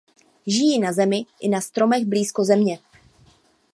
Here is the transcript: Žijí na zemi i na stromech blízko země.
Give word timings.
Žijí 0.53 0.79
na 0.83 0.93
zemi 0.99 1.19
i 1.39 1.49
na 1.55 1.61
stromech 1.67 2.05
blízko 2.05 2.43
země. 2.43 2.79